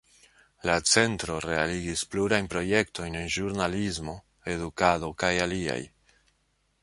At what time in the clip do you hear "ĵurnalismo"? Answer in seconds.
3.35-4.15